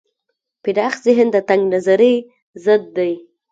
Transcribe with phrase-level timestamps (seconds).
[0.63, 2.15] پراخ ذهن د تنگ نظرۍ
[2.63, 3.11] ضد دی.